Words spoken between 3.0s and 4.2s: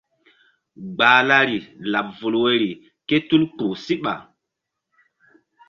ké tul kpuh síɓa.